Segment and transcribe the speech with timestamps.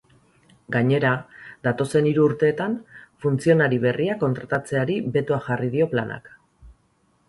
[0.75, 1.11] Gainera,
[1.67, 2.79] datozen hiru urteetan
[3.27, 6.39] funtzionari berriak kontratatzeari betoa jarri dio planak.